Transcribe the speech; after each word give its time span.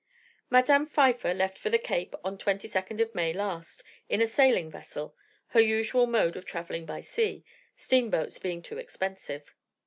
"Madame 0.49 0.87
Pfeiffer 0.87 1.31
left 1.31 1.59
for 1.59 1.69
the 1.69 1.77
Cape, 1.77 2.15
on 2.23 2.35
the 2.35 2.43
22nd 2.43 2.99
of 3.01 3.13
May 3.13 3.31
last, 3.33 3.83
in 4.09 4.19
a 4.19 4.25
sailing 4.25 4.71
vessel 4.71 5.15
her 5.49 5.61
usual 5.61 6.07
mode 6.07 6.35
of 6.35 6.43
travelling 6.43 6.87
by 6.87 7.01
sea, 7.01 7.45
steamboats 7.77 8.39
being 8.39 8.63
too 8.63 8.79
expensive. 8.79 9.53